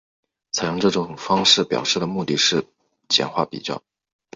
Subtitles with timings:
[0.51, 2.65] 采用这种方式表示的目的是
[3.07, 3.83] 简化比较。